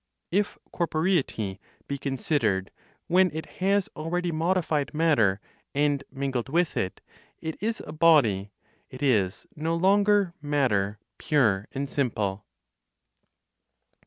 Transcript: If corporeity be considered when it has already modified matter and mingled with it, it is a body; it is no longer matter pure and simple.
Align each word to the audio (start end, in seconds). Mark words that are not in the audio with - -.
If 0.31 0.57
corporeity 0.71 1.59
be 1.87 1.99
considered 1.99 2.71
when 3.05 3.29
it 3.35 3.45
has 3.61 3.87
already 3.95 4.31
modified 4.31 4.95
matter 4.95 5.39
and 5.75 6.03
mingled 6.11 6.49
with 6.49 6.75
it, 6.75 7.01
it 7.39 7.55
is 7.61 7.83
a 7.85 7.91
body; 7.91 8.49
it 8.89 9.03
is 9.03 9.45
no 9.55 9.75
longer 9.75 10.33
matter 10.41 10.97
pure 11.19 11.67
and 11.71 11.87
simple. 11.87 12.47